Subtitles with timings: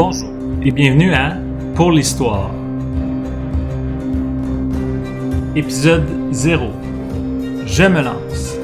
[0.00, 0.30] Bonjour
[0.62, 1.36] et bienvenue à
[1.74, 2.52] Pour l'Histoire.
[5.56, 6.66] Épisode 0.
[7.66, 8.54] Je me lance.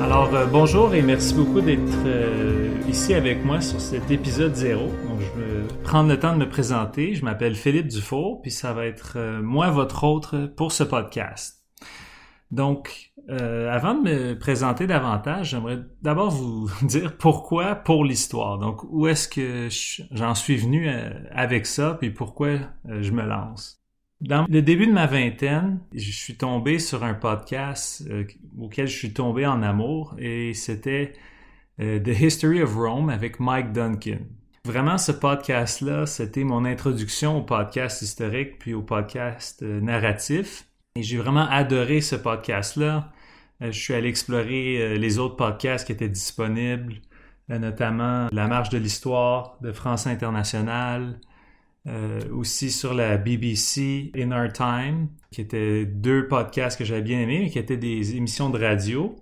[0.00, 4.80] Alors euh, bonjour et merci beaucoup d'être euh, ici avec moi sur cet épisode 0.
[4.80, 7.16] Donc, je vais prendre le temps de me présenter.
[7.16, 11.59] Je m'appelle Philippe Dufour, puis ça va être euh, moi votre autre pour ce podcast.
[12.50, 18.58] Donc, euh, avant de me présenter davantage, j'aimerais d'abord vous dire pourquoi pour l'histoire.
[18.58, 19.68] Donc, où est-ce que
[20.10, 23.80] j'en suis venu euh, avec ça, puis pourquoi euh, je me lance?
[24.20, 28.06] Dans le début de ma vingtaine, je suis tombé sur un podcast
[28.58, 31.14] auquel je suis tombé en amour, et c'était
[31.78, 34.18] The History of Rome avec Mike Duncan.
[34.66, 40.69] Vraiment, ce podcast-là, c'était mon introduction au podcast historique puis au podcast narratif.
[40.96, 43.12] Et j'ai vraiment adoré ce podcast-là.
[43.62, 46.94] Euh, je suis allé explorer euh, les autres podcasts qui étaient disponibles,
[47.50, 51.20] euh, notamment La Marche de l'Histoire de France Internationale,
[52.30, 57.40] aussi sur la BBC In Our Time, qui étaient deux podcasts que j'avais bien aimés,
[57.40, 59.16] mais qui étaient des émissions de radio.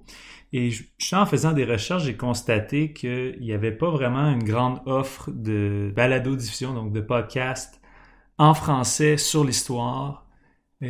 [0.53, 0.83] Et je,
[1.15, 5.93] en faisant des recherches, j'ai constaté qu'il n'y avait pas vraiment une grande offre de
[5.95, 7.81] balado-diffusion, donc de podcasts
[8.39, 10.28] en français sur l'histoire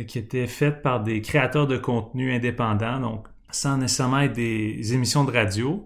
[0.07, 5.23] qui était faite par des créateurs de contenu indépendants, donc sans nécessairement être des émissions
[5.23, 5.85] de radio.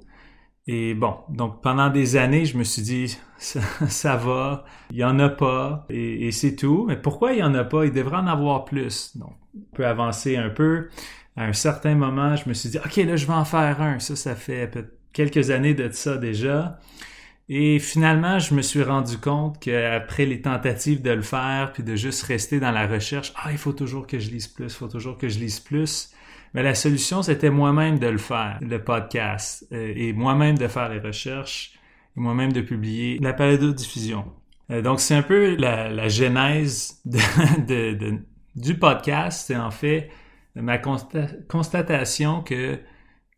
[0.66, 5.20] Et bon, donc pendant des années, je me suis dit, ça, va, il y en
[5.20, 6.86] a pas, et, c'est tout.
[6.88, 7.86] Mais pourquoi il y en a pas?
[7.86, 9.18] Il devrait en avoir plus.
[9.18, 10.90] Donc, on peut avancer un peu.
[11.36, 14.00] À un certain moment, je me suis dit, OK, là, je vais en faire un.
[14.00, 14.72] Ça, ça fait
[15.12, 16.80] quelques années de ça déjà.
[17.56, 21.96] Et finalement, je me suis rendu compte qu'après les tentatives de le faire, puis de
[21.96, 24.88] juste rester dans la recherche, ah, il faut toujours que je lise plus, il faut
[24.88, 26.10] toujours que je lise plus.
[26.56, 30.90] Mais la solution, c'était moi-même de le faire, le podcast, euh, et moi-même de faire
[30.90, 31.74] les recherches,
[32.18, 34.26] et moi-même de publier la diffusion.
[34.72, 37.04] Euh, donc, c'est un peu la, genèse
[38.56, 39.46] du podcast.
[39.46, 40.10] C'est en fait
[40.56, 42.80] ma constatation que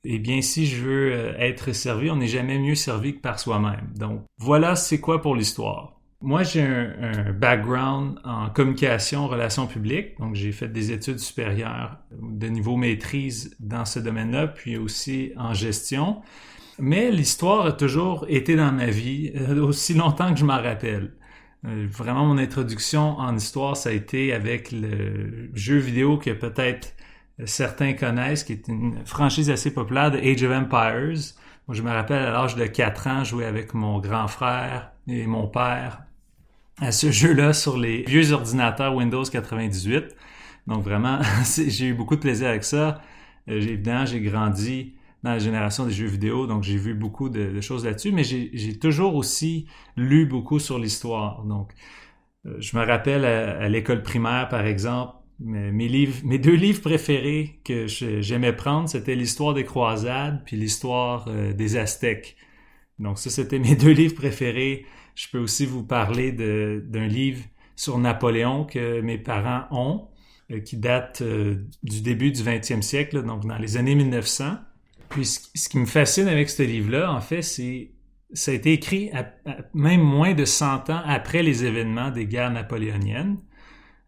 [0.05, 3.39] eh bien, si je veux euh, être servi, on n'est jamais mieux servi que par
[3.39, 3.91] soi-même.
[3.95, 5.93] Donc, voilà c'est quoi pour l'histoire.
[6.21, 10.17] Moi, j'ai un, background en communication, relations publiques.
[10.19, 15.53] Donc, j'ai fait des études supérieures de niveau maîtrise dans ce domaine-là, puis aussi en
[15.53, 16.21] gestion.
[16.79, 21.11] Mais l'histoire a toujours été dans ma vie, euh, aussi longtemps que je m'en rappelle.
[21.65, 26.95] Euh, vraiment, mon introduction en histoire, ça a été avec le jeu vidéo que peut-être
[27.43, 31.33] certains connaissent, qui est une franchise assez populaire de Age of Empires.
[31.67, 35.27] Moi, je me rappelle à l'âge de 4 ans, jouer avec mon grand frère et
[35.27, 36.03] mon père
[36.79, 40.15] à ce jeu-là sur les vieux ordinateurs Windows 98.
[40.67, 41.19] Donc vraiment,
[41.67, 43.01] j'ai eu beaucoup de plaisir avec ça.
[43.49, 47.59] Euh, évidemment, j'ai grandi dans la génération des jeux vidéo, donc j'ai vu beaucoup de,
[47.59, 49.65] choses là-dessus, mais j'ai toujours aussi
[49.97, 51.43] lu beaucoup sur l'histoire.
[51.43, 51.73] Donc,
[52.45, 58.53] euh, je me rappelle à l'école primaire, par exemple, mes, deux livres préférés que j'aimais
[58.53, 62.37] prendre, c'était l'histoire des croisades puis l'histoire euh, des Aztèques.
[62.99, 64.85] Donc ça, c'était mes deux livres préférés.
[65.15, 67.43] Je peux aussi vous parler d'un livre
[67.75, 70.07] sur Napoléon que mes parents ont,
[70.51, 74.55] euh, qui date euh, du début du 20e siècle, donc dans les années 1900.
[75.09, 77.91] Puis ce, qui me fascine avec ce livre-là, en fait, c'est
[78.33, 79.11] ça a été écrit
[79.73, 83.37] même moins de 100 ans après les événements des guerres napoléoniennes.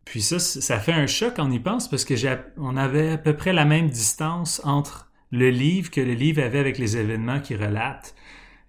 [0.10, 2.14] Puis ça, ça fait un choc, on y pense, parce que
[2.58, 6.60] on avait à peu près la même distance entre le livre que le livre avait
[6.60, 8.16] avec les événements qu'il relate.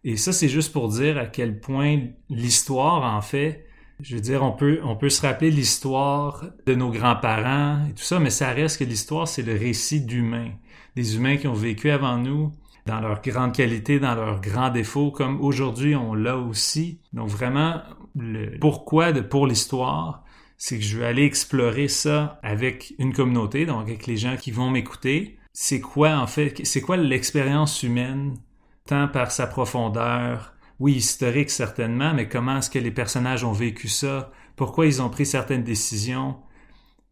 [0.05, 3.67] Et ça, c'est juste pour dire à quel point l'histoire, en fait,
[4.01, 8.05] je veux dire, on peut, on peut se rappeler l'histoire de nos grands-parents et tout
[8.05, 10.53] ça, mais ça reste que l'histoire, c'est le récit d'humains.
[10.97, 12.53] Des humains qui ont vécu avant nous,
[12.87, 17.01] dans leurs grandes qualités, dans leurs grands défauts, comme aujourd'hui on l'a aussi.
[17.13, 17.83] Donc vraiment,
[18.17, 20.25] le pourquoi de pour l'histoire,
[20.59, 24.51] c'est que je vais aller explorer ça avec une communauté, donc avec les gens qui
[24.51, 25.39] vont m'écouter.
[25.53, 28.37] C'est quoi en fait, c'est quoi l'expérience humaine,
[28.85, 33.89] tant par sa profondeur, oui, historique certainement, mais comment est-ce que les personnages ont vécu
[33.89, 36.37] ça, pourquoi ils ont pris certaines décisions?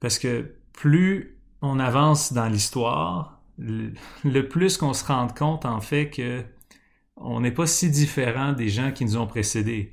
[0.01, 6.11] Parce que plus on avance dans l'histoire, le, plus qu'on se rend compte en fait
[6.11, 6.45] que
[7.17, 9.91] on n'est pas si différent des gens qui nous ont précédés.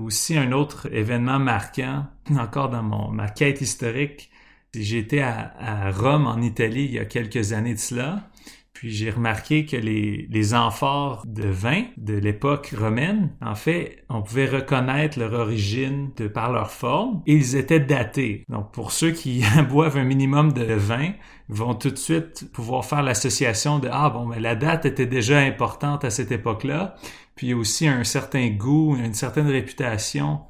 [0.00, 4.30] Aussi, un autre événement marquant, encore dans mon, ma quête historique,
[4.74, 8.28] j'étais à, à Rome, en Italie, il y a quelques années de cela.
[8.76, 14.46] Puis j'ai remarqué que les, amphores de vin de l'époque romaine, en fait, on pouvait
[14.46, 18.44] reconnaître leur origine de par leur forme et ils étaient datés.
[18.50, 21.12] Donc pour ceux qui boivent un minimum de vin,
[21.48, 25.38] vont tout de suite pouvoir faire l'association de ah bon mais la date était déjà
[25.38, 26.96] importante à cette époque-là,
[27.34, 30.40] puis aussi un certain goût, une certaine réputation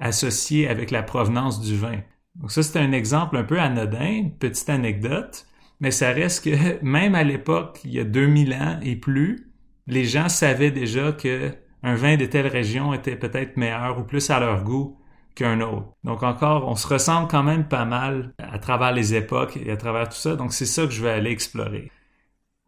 [0.00, 2.00] associée avec la provenance du vin.
[2.36, 5.46] Donc ça c'est un exemple un peu anodin, petite anecdote,
[5.84, 9.50] mais ça reste que même à l'époque, il y a 2000 ans et plus,
[9.86, 11.52] les gens savaient déjà que
[11.82, 14.98] un vin de telle région était peut-être meilleur ou plus à leur goût
[15.34, 15.88] qu'un autre.
[16.02, 19.76] Donc encore, on se ressemble quand même pas mal à travers les époques et à
[19.76, 20.36] travers tout ça.
[20.36, 21.90] Donc c'est ça que je vais aller explorer.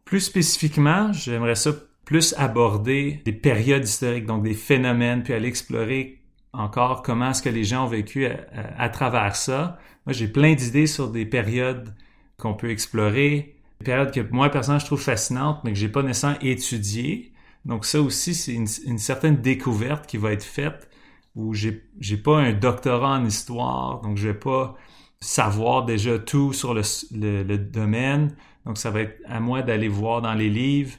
[0.05, 1.71] Plus spécifiquement, j'aimerais ça
[2.05, 6.21] plus aborder des périodes historiques, donc des phénomènes, puis aller explorer
[6.53, 8.37] encore comment est-ce que les gens ont vécu à,
[8.77, 9.79] à travers ça.
[10.05, 11.95] Moi, j'ai plein d'idées sur des périodes
[12.39, 16.03] qu'on peut explorer, des périodes que moi, personnellement, je trouve fascinantes, mais que j'ai pas
[16.03, 17.33] nécessairement étudiées.
[17.65, 20.89] Donc ça aussi, c'est une, une, certaine découverte qui va être faite
[21.35, 24.77] où j'ai, j'ai pas un doctorat en histoire, donc je vais pas
[25.21, 28.35] savoir déjà tout sur le, domaine.
[28.65, 30.95] Donc ça va être à moi d'aller voir dans les livres,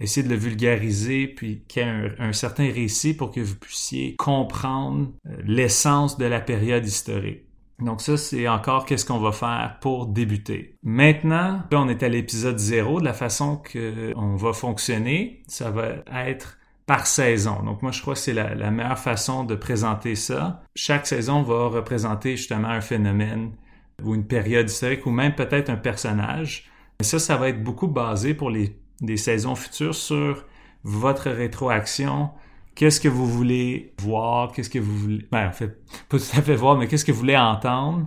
[0.00, 3.56] essayer de le vulgariser, puis qu'il y ait un, un certain récit pour que vous
[3.56, 7.44] puissiez comprendre euh, l'essence de la période historique.
[7.82, 10.76] Donc ça, c'est encore qu'est-ce qu'on va faire pour débuter.
[10.82, 13.00] Maintenant, là, on est à l'épisode zéro.
[13.00, 15.88] De la façon qu'on va fonctionner, ça va
[16.26, 17.62] être par saison.
[17.62, 20.62] Donc moi, je crois que c'est la, meilleure façon de présenter ça.
[20.74, 23.52] Chaque saison va représenter justement un phénomène
[24.02, 26.70] ou une période historique ou même peut-être un personnage.
[27.00, 30.44] Et ça, ça va être beaucoup basé pour les, les saisons futures sur
[30.84, 32.30] votre rétroaction,
[32.74, 35.78] qu'est-ce que vous voulez voir, qu'est-ce que vous voulez, ben, en fait,
[36.08, 38.06] pas tout à fait voir, mais qu'est-ce que vous voulez entendre?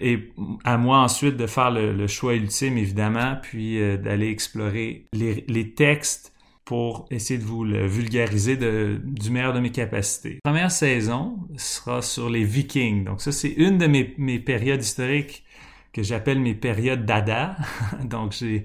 [0.00, 0.32] Et
[0.64, 6.32] à moi ensuite de faire le, choix ultime, évidemment, puis euh, d'aller explorer les, textes
[6.64, 10.38] pour essayer de vous le vulgariser du meilleur de mes capacités.
[10.44, 13.04] Première saison sera sur les Vikings.
[13.04, 15.44] Donc ça, c'est une de mes, mes périodes historiques
[15.92, 17.56] que j'appelle mes périodes d'Ada.
[18.04, 18.64] Donc j'ai,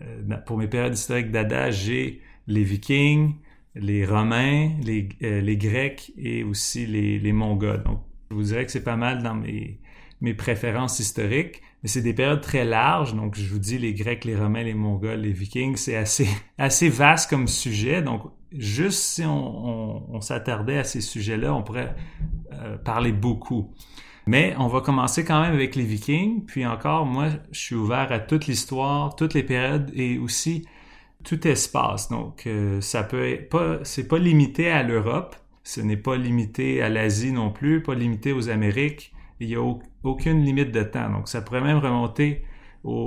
[0.00, 3.34] euh, pour mes périodes historiques d'Ada, j'ai les Vikings,
[3.74, 7.82] les Romains, les, euh, les Grecs et aussi les, les, Mongols.
[7.84, 9.80] Donc, je vous dirais que c'est pas mal dans mes,
[10.20, 13.14] mes préférences historiques, mais c'est des périodes très larges.
[13.14, 16.28] Donc, je vous dis les Grecs, les Romains, les Mongols, les Vikings, c'est assez,
[16.58, 18.02] assez vaste comme sujet.
[18.02, 18.22] Donc,
[18.52, 21.94] juste si on, on, s'attardait à ces sujets-là, on pourrait
[22.52, 23.72] euh, parler beaucoup.
[24.26, 26.44] Mais on va commencer quand même avec les Vikings.
[26.44, 30.64] Puis encore, moi, je suis ouvert à toute l'histoire, toutes les périodes et aussi
[31.22, 32.08] tout espace.
[32.08, 36.88] Donc, euh, ça peut pas, c'est pas limité à l'Europe, ce n'est pas limité à
[36.88, 39.12] l'Asie non plus, pas limité aux Amériques.
[39.40, 39.62] Il n'y a
[40.04, 41.10] aucune limite de temps.
[41.10, 42.44] Donc, ça pourrait même remonter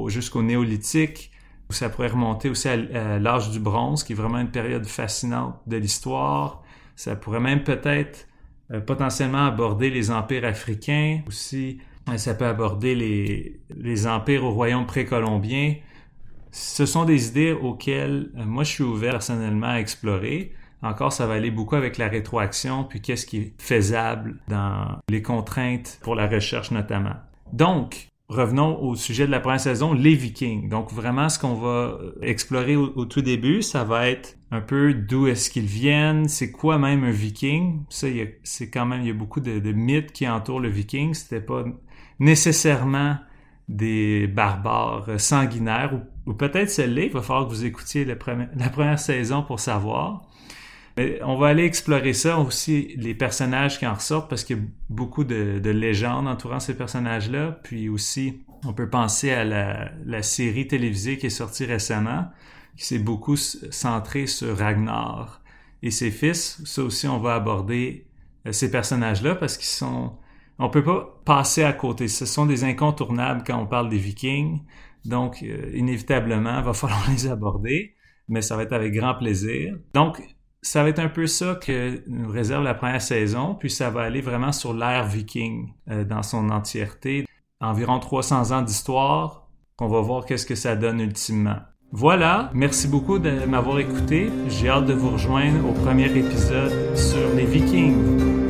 [0.07, 1.31] jusqu'au néolithique,
[1.69, 5.55] ou ça pourrait remonter aussi à, l'âge du bronze, qui est vraiment une période fascinante
[5.67, 6.63] de l'histoire.
[6.95, 8.27] Ça pourrait même peut-être
[8.71, 11.79] euh, potentiellement aborder les empires africains aussi.
[12.17, 15.75] Ça peut aborder les, les empires au royaume précolombien
[16.55, 20.53] ce sont des idées auxquelles euh, moi je suis ouvert personnellement à explorer.
[20.81, 25.21] Encore, ça va aller beaucoup avec la rétroaction, puis qu'est-ce qui est faisable dans les
[25.21, 27.15] contraintes pour la recherche notamment.
[27.51, 30.69] Donc, revenons au sujet de la première saison, les Vikings.
[30.69, 34.93] Donc, vraiment, ce qu'on va euh, explorer au, tout début, ça va être un peu
[34.93, 37.83] d'où est-ce qu'ils viennent, c'est quoi même un Viking.
[37.89, 38.07] Ça,
[38.43, 41.15] c'est quand même, il y a beaucoup de, de mythes qui entourent le Viking.
[41.15, 41.65] C'était pas
[42.19, 43.17] nécessairement
[43.67, 49.43] des barbares sanguinaires, ou, peut-être celle-là, il va falloir que vous écoutiez la première, saison
[49.43, 50.23] pour savoir.
[50.97, 54.59] Mais on va aller explorer ça aussi, les personnages qui en ressortent, parce qu'il y
[54.59, 57.59] a beaucoup de, légendes entourant ces personnages-là.
[57.63, 62.29] Puis aussi, on peut penser à la, la, série télévisée qui est sortie récemment,
[62.77, 65.41] qui s'est beaucoup centrée sur Ragnar
[65.83, 66.61] et ses fils.
[66.65, 68.05] Ça aussi, on va aborder
[68.47, 70.13] euh, ces personnages-là parce qu'ils sont
[70.57, 72.07] on peut pas passer à côté.
[72.07, 74.61] Ce sont des incontournables quand on parle des Vikings.
[75.05, 77.95] Donc, euh, inévitablement, il va falloir les aborder,
[78.27, 79.77] mais ça va être avec grand plaisir.
[79.93, 80.21] Donc,
[80.61, 84.01] ça va être un peu ça que nous réserve la première saison, puis ça va
[84.01, 87.25] aller vraiment sur l'ère viking euh, dans son entièreté.
[87.61, 89.47] Environ 300 ans d'histoire,
[89.77, 91.57] qu'on va voir qu'est-ce que ça donne ultimement.
[91.91, 94.29] Voilà, merci beaucoup de m'avoir écouté.
[94.47, 98.44] J'ai hâte de vous rejoindre au premier épisode sur les Vikings.